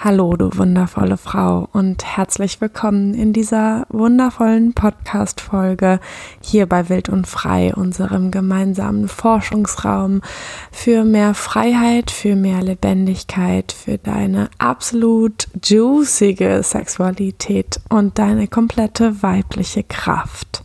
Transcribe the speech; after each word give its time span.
Hallo, 0.00 0.36
du 0.36 0.56
wundervolle 0.56 1.16
Frau 1.16 1.68
und 1.72 2.04
herzlich 2.04 2.60
willkommen 2.60 3.14
in 3.14 3.32
dieser 3.32 3.84
wundervollen 3.88 4.72
Podcast-Folge 4.72 5.98
hier 6.40 6.66
bei 6.66 6.88
Wild 6.88 7.08
und 7.08 7.26
Frei, 7.26 7.74
unserem 7.74 8.30
gemeinsamen 8.30 9.08
Forschungsraum 9.08 10.22
für 10.70 11.02
mehr 11.02 11.34
Freiheit, 11.34 12.12
für 12.12 12.36
mehr 12.36 12.62
Lebendigkeit, 12.62 13.72
für 13.72 13.98
deine 13.98 14.50
absolut 14.58 15.48
juicige 15.64 16.62
Sexualität 16.62 17.80
und 17.88 18.20
deine 18.20 18.46
komplette 18.46 19.20
weibliche 19.24 19.82
Kraft. 19.82 20.62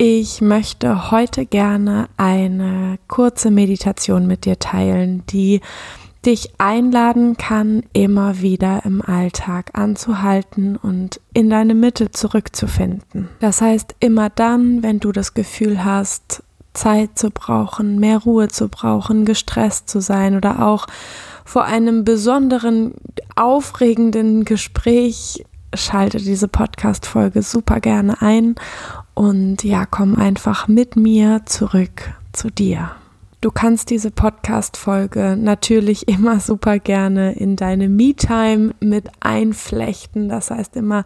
Ich 0.00 0.40
möchte 0.40 1.10
heute 1.10 1.44
gerne 1.44 2.08
eine 2.16 3.00
kurze 3.08 3.50
Meditation 3.50 4.28
mit 4.28 4.44
dir 4.44 4.60
teilen, 4.60 5.24
die 5.26 5.60
dich 6.26 6.50
einladen 6.58 7.36
kann, 7.36 7.82
immer 7.92 8.40
wieder 8.40 8.84
im 8.84 9.02
Alltag 9.02 9.70
anzuhalten 9.74 10.76
und 10.76 11.20
in 11.32 11.48
deine 11.50 11.74
Mitte 11.74 12.10
zurückzufinden. 12.10 13.28
Das 13.40 13.60
heißt, 13.60 13.94
immer 14.00 14.28
dann, 14.30 14.82
wenn 14.82 15.00
du 15.00 15.12
das 15.12 15.34
Gefühl 15.34 15.84
hast, 15.84 16.42
Zeit 16.74 17.18
zu 17.18 17.30
brauchen, 17.30 17.98
mehr 17.98 18.18
Ruhe 18.18 18.48
zu 18.48 18.68
brauchen, 18.68 19.24
gestresst 19.24 19.88
zu 19.88 20.00
sein 20.00 20.36
oder 20.36 20.66
auch 20.66 20.86
vor 21.44 21.64
einem 21.64 22.04
besonderen, 22.04 22.94
aufregenden 23.34 24.44
Gespräch, 24.44 25.44
schalte 25.74 26.18
diese 26.18 26.48
Podcast-Folge 26.48 27.42
super 27.42 27.80
gerne 27.80 28.20
ein 28.22 28.54
und 29.14 29.64
ja, 29.64 29.86
komm 29.86 30.16
einfach 30.16 30.68
mit 30.68 30.96
mir 30.96 31.42
zurück 31.46 32.12
zu 32.32 32.50
dir. 32.50 32.90
Du 33.40 33.52
kannst 33.52 33.90
diese 33.90 34.10
Podcast-Folge 34.10 35.36
natürlich 35.38 36.08
immer 36.08 36.40
super 36.40 36.80
gerne 36.80 37.34
in 37.34 37.54
deine 37.54 37.88
Me-Time 37.88 38.74
mit 38.80 39.10
einflechten. 39.20 40.28
Das 40.28 40.50
heißt 40.50 40.74
immer 40.74 41.04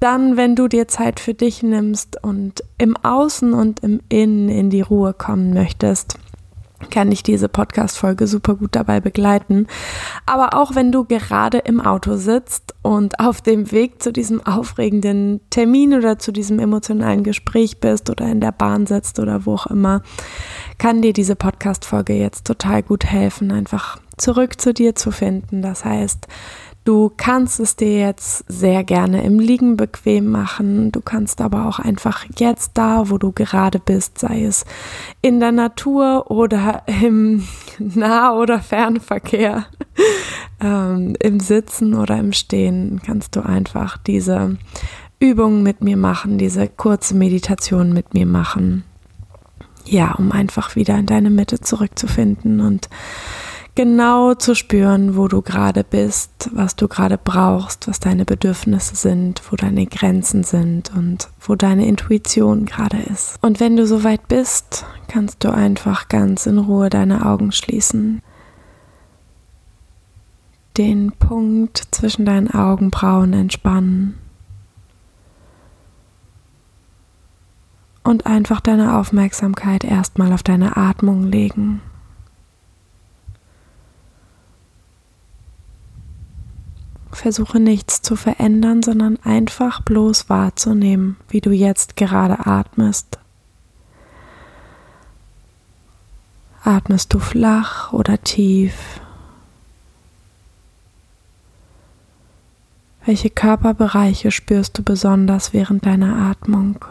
dann, 0.00 0.38
wenn 0.38 0.56
du 0.56 0.68
dir 0.68 0.88
Zeit 0.88 1.20
für 1.20 1.34
dich 1.34 1.62
nimmst 1.62 2.22
und 2.22 2.64
im 2.78 2.96
Außen 2.96 3.52
und 3.52 3.80
im 3.80 4.00
Innen 4.08 4.48
in 4.48 4.70
die 4.70 4.80
Ruhe 4.80 5.12
kommen 5.12 5.52
möchtest 5.52 6.18
kann 6.90 7.10
ich 7.10 7.22
diese 7.22 7.48
Podcast-Folge 7.48 8.26
super 8.26 8.54
gut 8.54 8.74
dabei 8.76 9.00
begleiten. 9.00 9.66
Aber 10.26 10.54
auch 10.54 10.74
wenn 10.74 10.92
du 10.92 11.04
gerade 11.04 11.58
im 11.58 11.80
Auto 11.80 12.16
sitzt 12.16 12.74
und 12.82 13.18
auf 13.18 13.40
dem 13.40 13.72
Weg 13.72 14.02
zu 14.02 14.12
diesem 14.12 14.46
aufregenden 14.46 15.40
Termin 15.50 15.94
oder 15.94 16.18
zu 16.18 16.32
diesem 16.32 16.58
emotionalen 16.58 17.24
Gespräch 17.24 17.80
bist 17.80 18.10
oder 18.10 18.26
in 18.26 18.40
der 18.40 18.52
Bahn 18.52 18.86
sitzt 18.86 19.18
oder 19.18 19.46
wo 19.46 19.54
auch 19.54 19.66
immer, 19.66 20.02
kann 20.78 21.02
dir 21.02 21.12
diese 21.12 21.36
Podcast-Folge 21.36 22.12
jetzt 22.12 22.46
total 22.46 22.82
gut 22.82 23.06
helfen, 23.06 23.50
einfach 23.50 23.98
zurück 24.18 24.60
zu 24.60 24.74
dir 24.74 24.94
zu 24.94 25.10
finden. 25.10 25.62
Das 25.62 25.84
heißt, 25.84 26.28
Du 26.86 27.10
kannst 27.16 27.58
es 27.58 27.74
dir 27.74 27.98
jetzt 27.98 28.44
sehr 28.46 28.84
gerne 28.84 29.24
im 29.24 29.40
Liegen 29.40 29.76
bequem 29.76 30.30
machen. 30.30 30.92
Du 30.92 31.00
kannst 31.00 31.40
aber 31.40 31.66
auch 31.66 31.80
einfach 31.80 32.24
jetzt 32.38 32.70
da, 32.74 33.10
wo 33.10 33.18
du 33.18 33.32
gerade 33.32 33.80
bist, 33.80 34.20
sei 34.20 34.44
es 34.44 34.64
in 35.20 35.40
der 35.40 35.50
Natur 35.50 36.30
oder 36.30 36.84
im 36.86 37.42
Nah- 37.80 38.36
oder 38.36 38.60
Fernverkehr, 38.60 39.66
ähm, 40.60 41.16
im 41.18 41.40
Sitzen 41.40 41.92
oder 41.92 42.18
im 42.18 42.32
Stehen, 42.32 43.00
kannst 43.04 43.34
du 43.34 43.44
einfach 43.44 43.98
diese 43.98 44.56
Übung 45.18 45.64
mit 45.64 45.82
mir 45.82 45.96
machen, 45.96 46.38
diese 46.38 46.68
kurze 46.68 47.16
Meditation 47.16 47.94
mit 47.94 48.14
mir 48.14 48.26
machen. 48.26 48.84
Ja, 49.84 50.12
um 50.12 50.30
einfach 50.30 50.76
wieder 50.76 50.96
in 50.96 51.06
deine 51.06 51.30
Mitte 51.30 51.58
zurückzufinden 51.58 52.60
und 52.60 52.88
genau 53.76 54.34
zu 54.34 54.56
spüren, 54.56 55.16
wo 55.16 55.28
du 55.28 55.42
gerade 55.42 55.84
bist, 55.84 56.50
was 56.52 56.74
du 56.74 56.88
gerade 56.88 57.18
brauchst, 57.18 57.86
was 57.86 58.00
deine 58.00 58.24
Bedürfnisse 58.24 58.96
sind, 58.96 59.40
wo 59.50 59.56
deine 59.56 59.86
Grenzen 59.86 60.42
sind 60.42 60.90
und 60.96 61.28
wo 61.40 61.54
deine 61.54 61.86
Intuition 61.86 62.66
gerade 62.66 62.98
ist. 62.98 63.38
Und 63.42 63.60
wenn 63.60 63.76
du 63.76 63.86
soweit 63.86 64.26
bist, 64.26 64.84
kannst 65.06 65.44
du 65.44 65.52
einfach 65.52 66.08
ganz 66.08 66.46
in 66.46 66.58
Ruhe 66.58 66.90
deine 66.90 67.24
Augen 67.24 67.52
schließen. 67.52 68.22
Den 70.76 71.12
Punkt 71.12 71.82
zwischen 71.92 72.26
deinen 72.26 72.50
Augenbrauen 72.50 73.32
entspannen. 73.32 74.18
Und 78.02 78.26
einfach 78.26 78.60
deine 78.60 78.98
Aufmerksamkeit 78.98 79.84
erstmal 79.84 80.32
auf 80.32 80.42
deine 80.42 80.76
Atmung 80.76 81.24
legen. 81.24 81.82
Versuche 87.12 87.60
nichts 87.60 88.02
zu 88.02 88.16
verändern, 88.16 88.82
sondern 88.82 89.18
einfach 89.22 89.80
bloß 89.80 90.28
wahrzunehmen, 90.28 91.16
wie 91.28 91.40
du 91.40 91.50
jetzt 91.50 91.96
gerade 91.96 92.46
atmest. 92.46 93.18
Atmest 96.62 97.14
du 97.14 97.20
flach 97.20 97.92
oder 97.92 98.22
tief? 98.22 99.00
Welche 103.04 103.30
Körperbereiche 103.30 104.32
spürst 104.32 104.76
du 104.76 104.82
besonders 104.82 105.52
während 105.52 105.86
deiner 105.86 106.16
Atmung? 106.28 106.84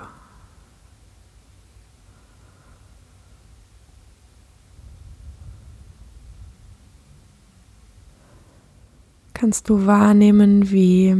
Kannst 9.45 9.69
du 9.69 9.85
wahrnehmen, 9.85 10.71
wie 10.71 11.15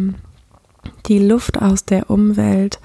die 1.06 1.20
Luft 1.20 1.62
aus 1.62 1.86
der 1.86 2.10
Umwelt 2.10 2.80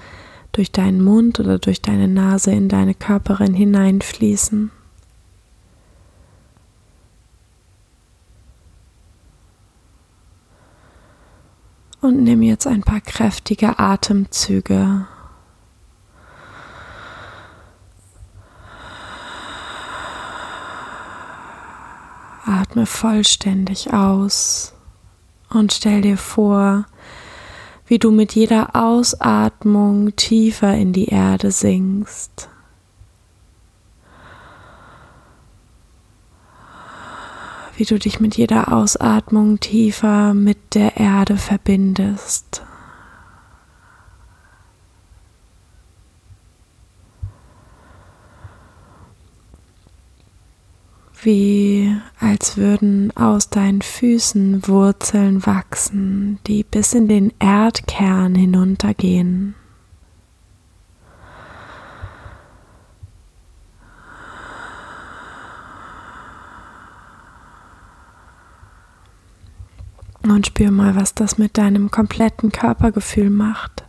durch 0.51 0.71
deinen 0.71 1.03
Mund 1.03 1.39
oder 1.39 1.57
durch 1.57 1.81
deine 1.81 2.07
Nase 2.07 2.51
in 2.51 2.69
deine 2.69 2.93
Körperin 2.93 3.55
hineinfließen. 3.55 4.69
Und 12.01 12.21
nimm 12.21 12.43
jetzt 12.43 12.67
ein 12.67 12.83
paar 12.83 13.01
kräftige 13.01 13.79
Atemzüge. 13.79 15.07
Atme 22.45 22.85
vollständig 22.85 23.91
aus. 23.91 24.75
Und 25.51 25.73
stell 25.73 26.01
dir 26.01 26.17
vor, 26.17 26.85
wie 27.85 27.99
du 27.99 28.09
mit 28.11 28.35
jeder 28.35 28.73
Ausatmung 28.73 30.15
tiefer 30.15 30.73
in 30.75 30.93
die 30.93 31.09
Erde 31.09 31.51
sinkst. 31.51 32.47
Wie 37.75 37.83
du 37.83 37.99
dich 37.99 38.21
mit 38.21 38.37
jeder 38.37 38.71
Ausatmung 38.71 39.59
tiefer 39.59 40.33
mit 40.33 40.75
der 40.75 40.95
Erde 40.95 41.35
verbindest. 41.35 42.63
Wie 51.23 51.95
als 52.19 52.57
würden 52.57 53.15
aus 53.15 53.49
deinen 53.49 53.81
Füßen 53.81 54.67
Wurzeln 54.67 55.45
wachsen, 55.45 56.39
die 56.47 56.63
bis 56.63 56.93
in 56.93 57.07
den 57.07 57.31
Erdkern 57.39 58.35
hinuntergehen. 58.35 59.55
Und 70.23 70.47
spür 70.47 70.71
mal, 70.71 70.95
was 70.95 71.15
das 71.15 71.37
mit 71.37 71.57
deinem 71.57 71.91
kompletten 71.91 72.51
Körpergefühl 72.51 73.29
macht. 73.29 73.85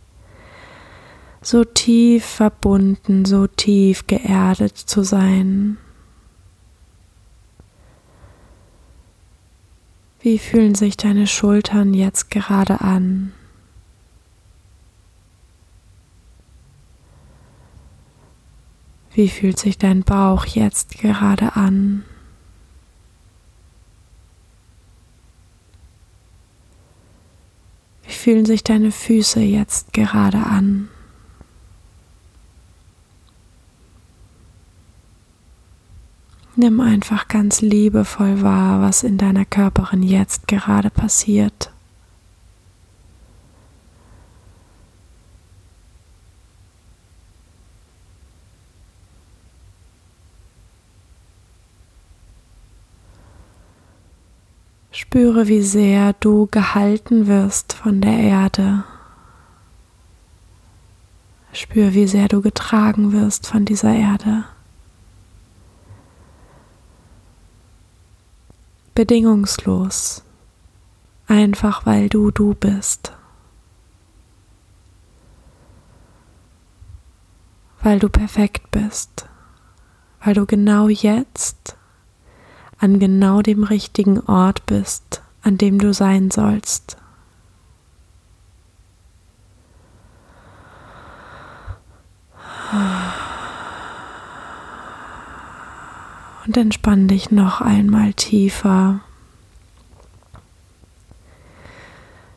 So 1.41 1.63
tief 1.63 2.25
verbunden, 2.25 3.25
so 3.25 3.47
tief 3.47 4.07
geerdet 4.07 4.77
zu 4.77 5.03
sein. 5.03 5.77
Wie 10.23 10.39
fühlen 10.39 10.73
sich 10.73 10.95
deine 10.95 11.27
Schultern 11.27 11.93
jetzt 11.93 12.31
gerade 12.31 12.79
an? 12.79 13.33
Wie 19.13 19.27
fühlt 19.27 19.59
sich 19.59 19.77
dein 19.77 20.03
Bauch 20.03 20.45
jetzt 20.45 20.97
gerade 20.97 21.57
an? 21.57 22.05
Wie 28.03 28.13
fühlen 28.13 28.45
sich 28.45 28.63
deine 28.63 28.93
Füße 28.93 29.41
jetzt 29.41 29.91
gerade 29.91 30.37
an? 30.37 30.87
Nimm 36.63 36.79
einfach 36.79 37.27
ganz 37.27 37.59
liebevoll 37.59 38.41
wahr, 38.41 38.81
was 38.81 39.03
in 39.03 39.17
deiner 39.17 39.43
Körperin 39.43 40.01
jetzt 40.01 40.47
gerade 40.47 40.89
passiert. 40.89 41.73
Spüre, 54.93 55.49
wie 55.49 55.63
sehr 55.63 56.13
du 56.13 56.47
gehalten 56.49 57.27
wirst 57.27 57.73
von 57.73 57.99
der 57.99 58.17
Erde. 58.19 58.85
Spüre, 61.51 61.93
wie 61.93 62.07
sehr 62.07 62.29
du 62.29 62.39
getragen 62.39 63.11
wirst 63.11 63.47
von 63.47 63.65
dieser 63.65 63.93
Erde. 63.93 64.45
Bedingungslos, 68.95 70.23
einfach 71.25 71.87
weil 71.87 72.09
du 72.09 72.29
du 72.29 72.53
bist. 72.53 73.11
Weil 77.81 77.97
du 77.97 78.07
perfekt 78.07 78.69
bist, 78.69 79.27
weil 80.23 80.35
du 80.35 80.45
genau 80.45 80.89
jetzt 80.89 81.75
an 82.77 82.99
genau 82.99 83.41
dem 83.41 83.63
richtigen 83.63 84.19
Ort 84.19 84.63
bist, 84.67 85.23
an 85.41 85.57
dem 85.57 85.79
du 85.79 85.91
sein 85.91 86.29
sollst. 86.29 86.97
Und 96.45 96.57
entspann 96.57 97.07
dich 97.07 97.31
noch 97.31 97.61
einmal 97.61 98.13
tiefer. 98.13 98.99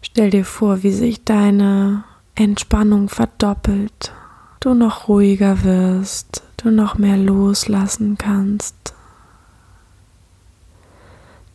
Stell 0.01 0.31
dir 0.31 0.45
vor, 0.45 0.83
wie 0.83 0.93
sich 0.93 1.25
deine 1.25 2.05
Entspannung 2.35 3.09
verdoppelt, 3.09 4.13
du 4.61 4.75
noch 4.75 5.09
ruhiger 5.09 5.65
wirst, 5.65 6.43
du 6.57 6.71
noch 6.71 6.97
mehr 6.99 7.17
loslassen 7.17 8.17
kannst 8.17 8.87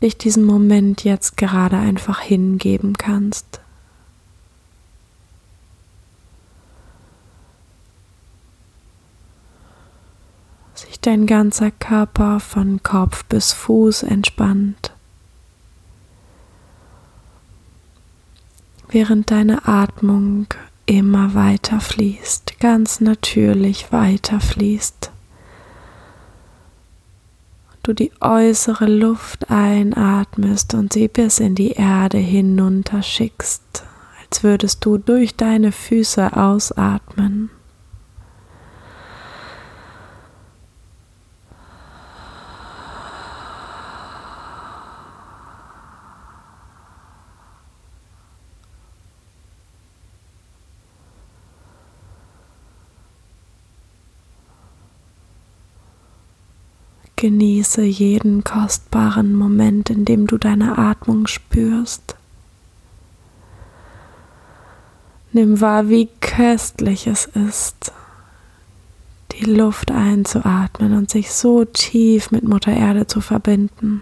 dich 0.02 0.18
diesem 0.18 0.44
Moment 0.44 1.04
jetzt 1.04 1.38
gerade 1.38 1.78
einfach 1.78 2.20
hingeben 2.20 2.98
kannst. 2.98 3.61
Sich 10.82 11.00
dein 11.00 11.28
ganzer 11.28 11.72
Körper 11.72 12.40
von 12.40 12.82
Kopf 12.82 13.24
bis 13.26 13.54
Fuß 13.54 14.04
entspannt, 14.04 14.92
während 18.90 19.30
deine 19.30 19.68
Atmung 19.68 20.48
immer 20.86 21.36
weiter 21.36 21.80
fließt, 21.80 22.60
ganz 22.60 23.00
natürlich 23.00 23.92
weiter 23.92 24.40
fließt 24.40 25.12
du 27.84 27.94
die 27.94 28.12
äußere 28.20 28.86
Luft 28.86 29.50
einatmest 29.50 30.74
und 30.74 30.94
sie 30.94 31.08
bis 31.08 31.40
in 31.40 31.56
die 31.56 31.72
Erde 31.72 32.18
hinunter 32.18 33.02
schickst, 33.02 33.84
als 34.24 34.44
würdest 34.44 34.86
du 34.86 34.98
durch 34.98 35.36
deine 35.36 35.72
Füße 35.72 36.36
ausatmen. 36.36 37.50
Genieße 57.22 57.84
jeden 57.84 58.44
kostbaren 58.44 59.36
Moment, 59.36 59.92
in 59.92 60.06
dem 60.06 60.26
du 60.26 60.40
deine 60.40 60.80
Atmung 60.80 61.28
spürst. 61.28 62.16
Nimm 65.32 65.62
wahr, 65.62 65.88
wie 65.88 66.10
köstlich 66.20 67.06
es 67.06 67.28
ist, 67.28 67.94
die 69.34 69.46
Luft 69.46 69.92
einzuatmen 69.92 70.98
und 70.98 71.12
sich 71.12 71.32
so 71.32 71.64
tief 71.64 72.32
mit 72.32 72.44
Mutter 72.44 72.74
Erde 72.74 73.06
zu 73.06 73.22
verbinden. 73.22 74.02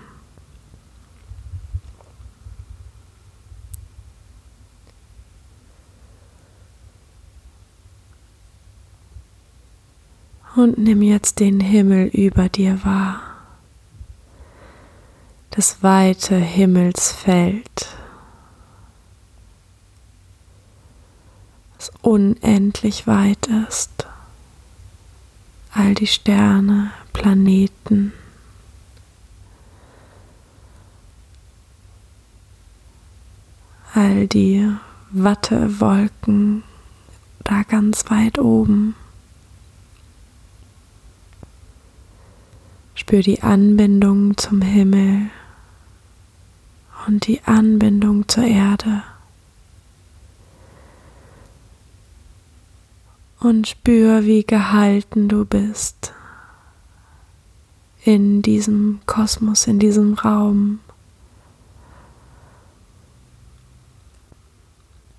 Und 10.59 10.77
nimm 10.77 11.01
jetzt 11.01 11.39
den 11.39 11.61
Himmel 11.61 12.07
über 12.07 12.49
dir 12.49 12.83
wahr. 12.83 13.21
Das 15.51 15.81
weite 15.81 16.35
Himmelsfeld. 16.35 17.87
Das 21.77 21.93
unendlich 22.01 23.07
weit 23.07 23.47
ist. 23.69 24.05
All 25.73 25.93
die 25.93 26.07
Sterne, 26.07 26.91
Planeten. 27.13 28.11
All 33.93 34.27
die 34.27 34.69
Wattewolken 35.11 36.63
da 37.45 37.63
ganz 37.63 38.11
weit 38.11 38.39
oben. 38.39 38.95
Spür 43.09 43.23
die 43.23 43.41
Anbindung 43.41 44.37
zum 44.37 44.61
Himmel 44.61 45.31
und 47.07 47.25
die 47.25 47.41
Anbindung 47.43 48.27
zur 48.27 48.43
Erde. 48.43 49.01
Und 53.39 53.67
spür, 53.67 54.25
wie 54.25 54.43
gehalten 54.43 55.27
du 55.27 55.43
bist 55.43 56.13
in 58.03 58.43
diesem 58.43 58.99
Kosmos, 59.07 59.65
in 59.65 59.79
diesem 59.79 60.13
Raum. 60.13 60.79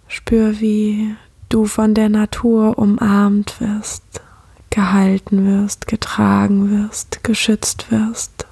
Spür, 0.06 0.60
wie 0.60 1.16
du 1.48 1.64
von 1.64 1.94
der 1.94 2.08
Natur 2.08 2.78
umarmt 2.78 3.60
wirst 3.60 4.22
gehalten 4.70 5.46
wirst, 5.46 5.86
getragen 5.86 6.70
wirst, 6.70 7.22
geschützt 7.24 7.90
wirst. 7.90 8.46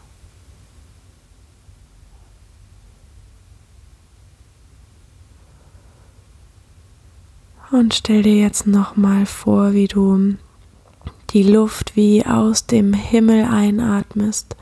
Und 7.70 7.94
stell 7.94 8.22
dir 8.22 8.37
jetzt 8.37 8.66
nochmal 8.66 9.26
vor, 9.26 9.72
wie 9.72 9.88
du 9.88 10.37
die 11.30 11.42
Luft 11.42 11.96
wie 11.96 12.25
aus 12.25 12.66
dem 12.66 12.94
Himmel 12.94 13.44
einatmest 13.44 14.56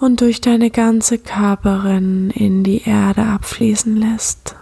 und 0.00 0.20
durch 0.20 0.40
deine 0.40 0.70
ganze 0.70 1.18
Körperin 1.18 2.30
in 2.30 2.64
die 2.64 2.82
Erde 2.82 3.22
abfließen 3.22 3.96
lässt 3.96 4.56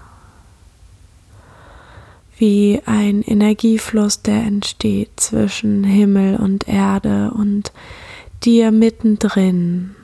wie 2.36 2.80
ein 2.84 3.22
Energiefluss, 3.22 4.22
der 4.22 4.42
entsteht 4.42 5.10
zwischen 5.16 5.84
Himmel 5.84 6.36
und 6.36 6.68
Erde 6.68 7.30
und 7.34 7.72
dir 8.44 8.72
mittendrin, 8.72 9.94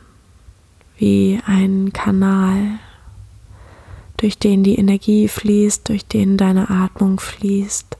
wie 0.97 1.41
ein 1.47 1.93
Kanal, 1.93 2.79
durch 4.17 4.39
den 4.39 4.63
die 4.63 4.77
Energie 4.77 5.29
fließt, 5.29 5.89
durch 5.89 6.07
den 6.07 6.37
deine 6.37 6.71
Atmung 6.71 7.21
fließt, 7.21 7.97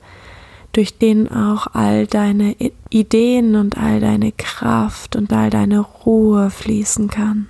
durch 0.71 0.97
den 0.97 1.29
auch 1.29 1.67
all 1.73 2.07
deine 2.07 2.55
Ideen 2.89 3.55
und 3.55 3.77
all 3.77 3.99
deine 3.99 4.31
Kraft 4.31 5.15
und 5.15 5.33
all 5.33 5.49
deine 5.49 5.79
Ruhe 5.79 6.49
fließen 6.49 7.09
kann. 7.09 7.47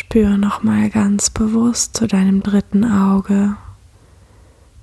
Spür 0.00 0.38
nochmal 0.38 0.88
ganz 0.88 1.28
bewusst 1.28 1.94
zu 1.94 2.06
deinem 2.06 2.42
dritten 2.42 2.90
Auge, 2.90 3.56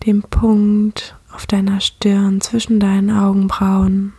dem 0.06 0.22
Punkt 0.22 1.18
auf 1.34 1.48
deiner 1.48 1.82
Stirn 1.82 2.40
zwischen 2.40 2.80
deinen 2.80 3.10
Augenbrauen. 3.10 4.14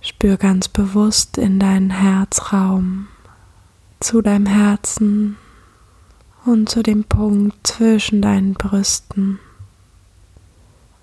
Spür 0.00 0.36
ganz 0.36 0.68
bewusst 0.68 1.38
in 1.38 1.58
deinen 1.58 1.90
Herzraum, 1.90 3.08
zu 3.98 4.22
deinem 4.22 4.46
Herzen 4.46 5.36
und 6.44 6.68
zu 6.68 6.82
dem 6.82 7.04
Punkt 7.04 7.66
zwischen 7.66 8.22
deinen 8.22 8.54
Brüsten. 8.54 9.38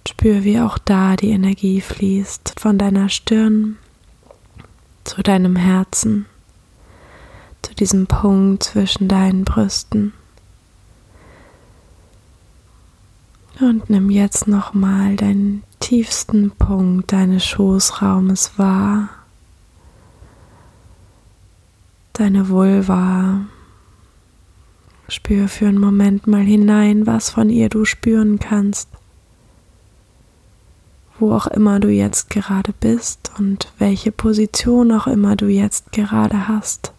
Spür, 0.08 0.44
wie 0.44 0.60
auch 0.60 0.78
da 0.78 1.16
die 1.16 1.30
Energie 1.30 1.82
fließt 1.82 2.60
von 2.60 2.78
deiner 2.78 3.10
Stirn 3.10 3.78
zu 5.04 5.22
deinem 5.22 5.56
Herzen, 5.56 6.26
zu 7.62 7.74
diesem 7.76 8.08
Punkt 8.08 8.64
zwischen 8.64 9.08
deinen 9.08 9.46
Brüsten. 9.46 10.14
Und 13.60 13.90
nimm 13.90 14.10
jetzt 14.10 14.48
nochmal 14.48 15.16
deinen 15.16 15.64
tiefsten 15.80 16.52
Punkt 16.52 17.12
deines 17.12 17.46
Schoßraumes 17.46 18.58
wahr, 18.58 19.10
deine 22.14 22.50
Vulva. 22.50 23.42
Spür 25.10 25.48
für 25.48 25.68
einen 25.68 25.80
Moment 25.80 26.28
mal 26.28 26.44
hinein, 26.44 27.08
was 27.08 27.30
von 27.30 27.50
ihr 27.50 27.70
du 27.70 27.86
spüren 27.86 28.40
kannst 28.40 28.90
wo 31.20 31.34
auch 31.34 31.48
immer 31.48 31.80
du 31.80 31.90
jetzt 31.90 32.30
gerade 32.30 32.74
bist 32.80 33.32
und 33.38 33.72
welche 33.78 34.12
Position 34.12 34.92
auch 34.92 35.08
immer 35.08 35.36
du 35.36 35.48
jetzt 35.48 35.92
gerade 35.92 36.48
hast. 36.48 36.94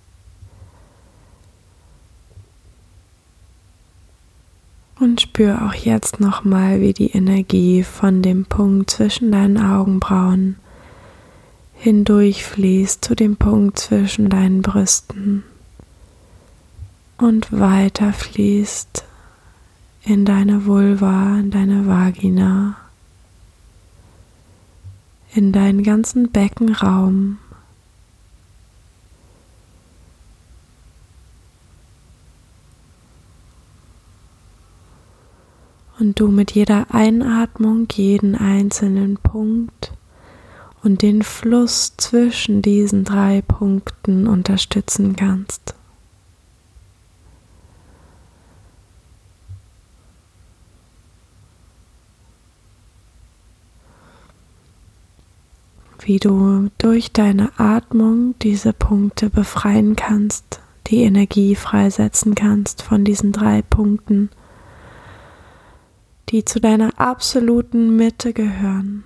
Und 4.99 5.21
spür 5.21 5.65
auch 5.65 5.75
jetzt 5.75 6.19
nochmal, 6.19 6.81
wie 6.81 6.93
die 6.93 7.13
Energie 7.13 7.85
von 7.85 8.21
dem 8.21 8.47
Punkt 8.47 8.91
zwischen 8.91 9.31
deinen 9.31 9.59
Augenbrauen 9.59 10.57
hindurchfließt 11.75 13.05
zu 13.05 13.15
dem 13.15 13.37
Punkt 13.37 13.79
zwischen 13.79 14.29
deinen 14.29 14.63
Brüsten 14.63 15.45
und 17.19 17.53
weiter 17.53 18.13
fließt 18.13 19.05
in 20.05 20.25
deine 20.25 20.65
Vulva, 20.65 21.39
in 21.39 21.51
deine 21.51 21.87
Vagina 21.87 22.77
in 25.35 25.53
deinen 25.53 25.83
ganzen 25.83 26.31
Beckenraum. 26.31 27.39
Und 35.99 36.21
du 36.21 36.29
mit 36.29 36.53
jeder 36.53 36.87
Einatmung 36.95 37.89
jeden 37.93 38.37
einzelnen 38.37 39.17
Punkt 39.17 39.93
und 40.85 41.03
den 41.03 41.23
Fluss 41.23 41.95
zwischen 41.97 42.63
diesen 42.63 43.05
drei 43.05 43.43
Punkten 43.43 44.29
unterstützen 44.29 45.17
kannst. 45.17 45.75
Wie 56.09 56.19
du 56.19 56.71
durch 56.79 57.13
deine 57.13 57.51
Atmung 57.59 58.35
diese 58.41 58.73
Punkte 58.73 59.29
befreien 59.29 59.95
kannst, 59.95 60.61
die 60.87 61.03
Energie 61.03 61.55
freisetzen 61.55 62.35
kannst 62.35 62.81
von 62.81 63.05
diesen 63.05 63.31
drei 63.31 63.61
Punkten, 63.61 64.31
die 66.31 66.47
zu 66.47 66.61
deiner 66.63 66.99
absoluten 66.99 67.95
Mitte 67.95 68.33
gehören. 68.33 69.05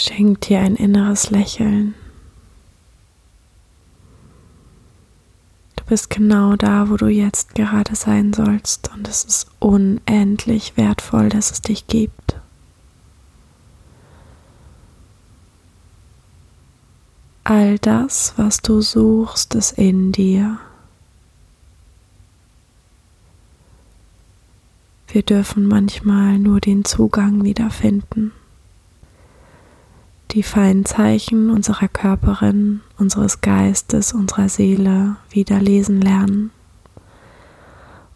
Schenkt 0.00 0.48
dir 0.48 0.60
ein 0.60 0.76
inneres 0.76 1.30
Lächeln. 1.30 1.94
Du 5.76 5.84
bist 5.84 6.10
genau 6.10 6.56
da, 6.56 6.88
wo 6.88 6.96
du 6.96 7.08
jetzt 7.08 7.54
gerade 7.54 7.94
sein 7.94 8.32
sollst 8.32 8.90
und 8.94 9.08
es 9.08 9.24
ist 9.24 9.50
unendlich 9.58 10.76
wertvoll, 10.76 11.28
dass 11.28 11.50
es 11.50 11.62
dich 11.62 11.86
gibt. 11.86 12.36
All 17.44 17.78
das, 17.78 18.34
was 18.36 18.58
du 18.58 18.80
suchst, 18.80 19.54
ist 19.56 19.72
in 19.72 20.12
dir. 20.12 20.58
Wir 25.08 25.22
dürfen 25.22 25.66
manchmal 25.66 26.38
nur 26.38 26.60
den 26.60 26.84
Zugang 26.84 27.42
wiederfinden 27.42 28.30
die 30.32 30.42
feinen 30.42 30.84
Zeichen 30.84 31.50
unserer 31.50 31.88
Körperin, 31.88 32.80
unseres 32.98 33.40
Geistes, 33.40 34.12
unserer 34.12 34.48
Seele 34.48 35.16
wieder 35.30 35.60
lesen 35.60 36.00
lernen 36.00 36.50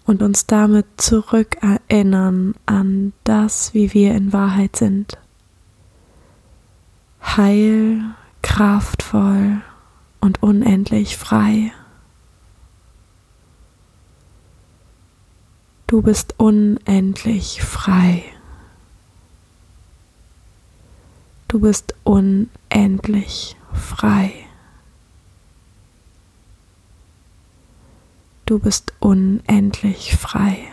und 0.06 0.22
uns 0.22 0.46
damit 0.46 0.86
zurückerinnern 0.96 2.54
an 2.66 3.12
das, 3.24 3.74
wie 3.74 3.92
wir 3.94 4.14
in 4.14 4.32
Wahrheit 4.32 4.76
sind. 4.76 5.18
Heil, 7.22 8.02
kraftvoll 8.42 9.62
und 10.20 10.42
unendlich 10.42 11.16
frei. 11.16 11.72
Du 15.86 16.02
bist 16.02 16.34
unendlich 16.38 17.62
frei. 17.62 18.24
Du 21.54 21.60
bist 21.60 21.94
unendlich 22.02 23.54
frei. 23.72 24.32
Du 28.44 28.58
bist 28.58 28.92
unendlich 28.98 30.16
frei. 30.16 30.66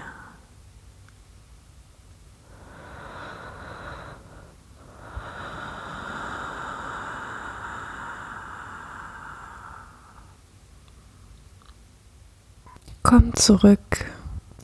Komm 13.04 13.36
zurück 13.36 14.06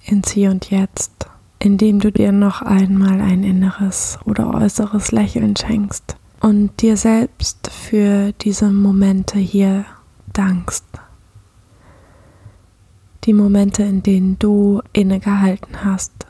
ins 0.03 0.31
Hier 0.31 0.49
und 0.49 0.71
Jetzt 0.71 1.16
indem 1.59 1.99
du 1.99 2.11
dir 2.11 2.31
noch 2.31 2.61
einmal 2.61 3.21
ein 3.21 3.43
inneres 3.43 4.19
oder 4.25 4.53
äußeres 4.53 5.11
Lächeln 5.11 5.55
schenkst 5.55 6.17
und 6.39 6.81
dir 6.81 6.97
selbst 6.97 7.69
für 7.71 8.31
diese 8.33 8.69
Momente 8.69 9.39
hier 9.39 9.85
dankst. 10.33 10.85
Die 13.23 13.33
Momente, 13.33 13.83
in 13.83 14.03
denen 14.03 14.39
du 14.39 14.81
innegehalten 14.93 15.83
hast 15.83 16.27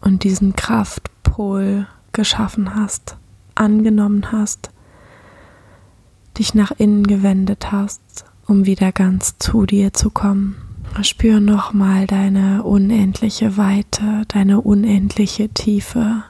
und 0.00 0.24
diesen 0.24 0.54
Kraftpol 0.54 1.86
geschaffen 2.12 2.74
hast, 2.74 3.16
angenommen 3.54 4.30
hast, 4.30 4.70
dich 6.38 6.54
nach 6.54 6.72
innen 6.72 7.06
gewendet 7.06 7.72
hast, 7.72 8.24
um 8.46 8.66
wieder 8.66 8.92
ganz 8.92 9.38
zu 9.38 9.66
dir 9.66 9.92
zu 9.92 10.10
kommen. 10.10 10.69
Spür 11.02 11.40
nochmal 11.40 12.06
deine 12.06 12.62
unendliche 12.62 13.56
Weite, 13.56 14.24
deine 14.28 14.60
unendliche 14.60 15.48
Tiefe, 15.48 16.24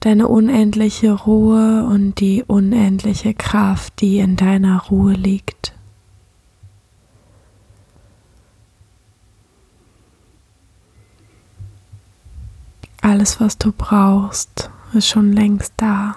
deine 0.00 0.28
unendliche 0.28 1.12
Ruhe 1.12 1.84
und 1.84 2.20
die 2.20 2.42
unendliche 2.42 3.32
Kraft, 3.32 4.00
die 4.00 4.18
in 4.18 4.36
deiner 4.36 4.82
Ruhe 4.82 5.12
liegt. 5.12 5.72
Alles, 13.02 13.40
was 13.40 13.56
du 13.56 13.72
brauchst, 13.72 14.68
ist 14.92 15.06
schon 15.08 15.32
längst 15.32 15.74
da. 15.76 16.16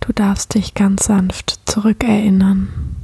Du 0.00 0.12
darfst 0.12 0.54
dich 0.54 0.74
ganz 0.74 1.06
sanft 1.06 1.60
zurückerinnern. 1.66 2.95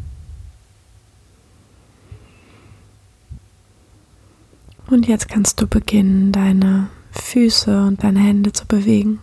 Und 4.93 5.09
jetzt 5.09 5.31
kannst 5.31 5.59
du 5.63 5.67
beginnen, 5.67 6.33
deine 6.33 6.89
Füße 7.13 7.87
und 7.87 8.05
deine 8.05 8.21
Hände 8.21 8.53
zu 8.53 8.67
bewegen. 8.67 9.21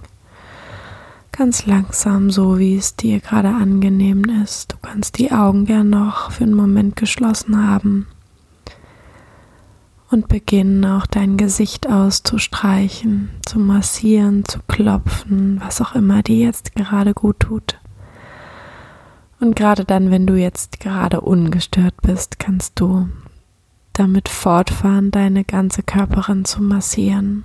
Ganz 1.32 1.68
langsam, 1.68 2.32
so 2.32 2.58
wie 2.58 2.76
es 2.76 2.96
dir 2.96 3.20
gerade 3.20 3.50
angenehm 3.50 4.24
ist. 4.44 4.72
Du 4.72 4.78
kannst 4.82 5.20
die 5.20 5.32
Augen 5.32 5.66
gern 5.66 5.92
noch 5.92 6.32
für 6.32 6.46
einen 6.46 6.56
Moment 6.56 6.96
geschlossen 6.96 7.70
haben 7.70 8.08
und 10.10 10.28
beginnen 10.28 10.84
auch 10.86 11.06
dein 11.06 11.38
Gesicht 11.38 11.88
auszustreichen, 11.88 13.30
zu 13.46 13.60
massieren, 13.60 14.46
zu 14.46 14.62
klopfen, 14.68 15.62
was 15.64 15.82
auch 15.82 15.94
immer 15.94 16.24
dir 16.24 16.48
jetzt 16.48 16.74
gerade 16.74 17.14
gut 17.14 17.42
tut. 17.42 17.78
Und 19.40 19.56
gerade 19.56 19.86
dann, 19.86 20.10
wenn 20.10 20.26
du 20.26 20.34
jetzt 20.34 20.80
gerade 20.80 21.22
ungestört 21.22 21.94
bist, 22.02 22.40
kannst 22.40 22.80
du 22.80 23.08
damit 24.00 24.30
fortfahren, 24.30 25.12
deine 25.12 25.44
ganze 25.44 25.84
Körperin 25.84 26.46
zu 26.46 26.62
massieren, 26.62 27.44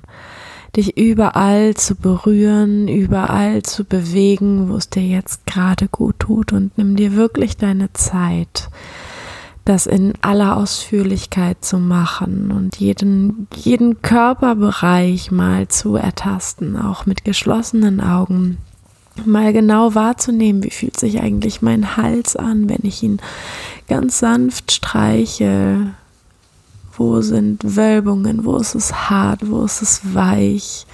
dich 0.77 0.97
überall 0.97 1.75
zu 1.75 1.97
berühren, 1.97 2.89
überall 2.89 3.63
zu 3.63 3.85
bewegen, 3.85 4.71
wo 4.71 4.77
es 4.77 4.89
dir 4.89 5.03
jetzt 5.03 5.47
gerade 5.47 5.89
gut 5.89 6.21
tut. 6.21 6.53
Und 6.53 6.77
nimm 6.79 6.97
dir 6.97 7.15
wirklich 7.15 7.57
deine 7.57 7.93
Zeit, 7.93 8.69
das 9.65 9.87
in 9.87 10.13
aller 10.21 10.57
Ausführlichkeit 10.57 11.65
zu 11.65 11.79
machen 11.79 12.51
und 12.51 12.77
jeden, 12.77 13.49
jeden 13.55 14.03
Körperbereich 14.03 15.31
mal 15.31 15.69
zu 15.69 15.97
ertasten, 15.97 16.77
auch 16.77 17.07
mit 17.07 17.25
geschlossenen 17.25 18.01
Augen. 18.01 18.59
Mal 19.25 19.53
genau 19.53 19.95
wahrzunehmen, 19.95 20.63
wie 20.65 20.71
fühlt 20.71 20.99
sich 20.99 21.21
eigentlich 21.21 21.63
mein 21.63 21.97
Hals 21.97 22.37
an, 22.37 22.69
wenn 22.69 22.81
ich 22.83 23.03
ihn 23.03 23.21
ganz 23.89 24.19
sanft 24.19 24.73
streiche. 24.73 25.95
Wo 26.97 27.21
sind 27.21 27.77
Wölbungen, 27.77 28.45
wo 28.45 28.57
ist 28.57 28.75
es 28.75 29.11
hart, 29.11 29.49
wo 29.49 29.65
ist 29.65 29.83
es 29.83 30.15
weich? 30.15 30.87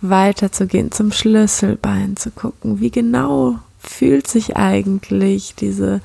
Weiterzugehen 0.00 0.90
zum 0.90 1.12
Schlüsselbein 1.12 2.16
zu 2.16 2.30
gucken, 2.30 2.80
wie 2.80 2.90
genau 2.90 3.58
fühlt 3.78 4.26
sich 4.26 4.56
eigentlich 4.56 5.54
diese 5.54 6.00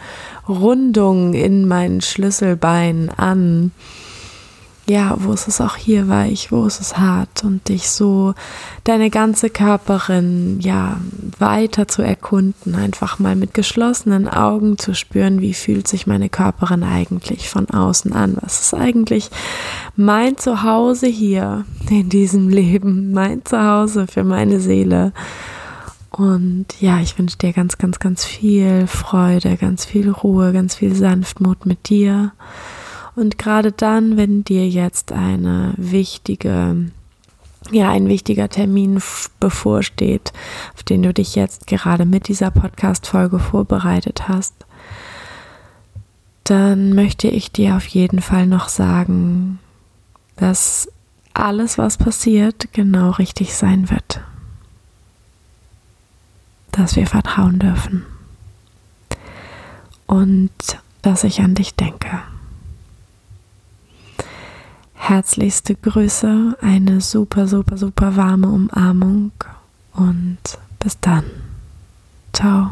Rundung 0.48 1.34
in 1.34 1.68
meinen 1.68 2.02
Schlüsselbeinen 2.02 3.10
an? 3.10 3.72
ja, 4.90 5.16
wo 5.20 5.34
ist 5.34 5.48
es 5.48 5.60
auch 5.60 5.76
hier 5.76 6.08
weich, 6.08 6.52
wo 6.52 6.66
ist 6.66 6.80
es 6.80 6.98
hart? 6.98 7.44
Und 7.44 7.68
dich 7.68 7.90
so 7.90 8.34
deine 8.86 9.10
ganze 9.10 9.50
Körperin 9.50 10.60
ja 10.62 10.98
weiter 11.40 11.88
zu 11.88 12.02
erkunden, 12.02 12.76
einfach 12.76 13.20
mal 13.20 13.36
mit 13.36 13.54
geschlossenen 13.54 14.28
Augen 14.28 14.78
zu 14.78 14.94
spüren, 14.94 15.42
wie 15.42 15.54
fühlt 15.54 15.88
sich 15.88 16.08
meine 16.08 16.30
Körperin 16.30 16.84
eigentlich 16.84 17.50
von 17.50 17.70
außen 17.70 18.14
an? 18.14 18.38
Was 18.42 18.62
ist 18.62 18.74
eigentlich 18.74 19.30
mein 19.96 20.38
Zuhause 20.38 21.08
hier 21.08 21.66
in 21.90 22.10
diesem 22.10 22.50
Leben, 22.50 23.12
mein 23.12 23.46
Zuhause 23.46 24.08
für 24.08 24.24
meine 24.24 24.60
Seele? 24.60 25.14
Und 26.12 26.66
ja, 26.80 27.00
ich 27.00 27.18
wünsche 27.20 27.38
dir 27.38 27.54
ganz, 27.54 27.78
ganz, 27.78 28.00
ganz 28.00 28.26
viel 28.26 28.88
Freude, 28.88 29.58
ganz 29.58 29.86
viel 29.86 30.10
Ruhe, 30.10 30.54
ganz 30.54 30.76
viel 30.76 30.96
Sanftmut 30.96 31.66
mit 31.66 31.90
dir 31.90 32.32
und 33.18 33.40
gerade 33.40 33.72
dann, 33.72 34.16
wenn 34.16 34.44
dir 34.44 34.70
jetzt 34.70 35.12
eine 35.12 35.74
wichtige, 35.76 36.92
ja, 37.72 37.90
ein 37.90 38.08
wichtiger 38.08 38.50
Termin 38.50 39.02
bevorsteht, 39.40 40.34
auf 40.74 40.84
den 40.84 41.04
du 41.04 41.14
dich 41.14 41.36
jetzt 41.36 41.68
gerade 41.68 42.06
mit 42.06 42.28
dieser 42.28 42.52
Podcast-Folge 42.52 43.40
vorbereitet 43.40 44.28
hast, 44.28 44.54
dann 46.44 46.94
möchte 46.94 47.28
ich 47.28 47.52
dir 47.52 47.76
auf 47.76 47.86
jeden 47.88 48.22
Fall 48.22 48.48
noch 48.48 48.70
sagen, 48.70 49.60
dass 50.38 50.90
alles, 51.34 51.78
was 51.78 51.98
passiert, 51.98 52.70
genau 52.72 53.12
richtig 53.12 53.56
sein 53.56 53.90
wird. 53.90 54.22
Dass 56.72 56.96
wir 56.96 57.06
vertrauen 57.06 57.60
dürfen. 57.60 58.06
Und 60.06 60.52
dass 61.02 61.24
ich 61.24 61.42
an 61.42 61.54
dich 61.54 61.76
denke. 61.76 62.22
Herzlichste 65.08 65.74
Grüße, 65.74 66.58
eine 66.60 67.00
super, 67.00 67.48
super, 67.48 67.78
super 67.78 68.18
warme 68.18 68.50
Umarmung 68.50 69.32
und 69.94 70.38
bis 70.80 71.00
dann. 71.00 71.24
Ciao. 72.34 72.72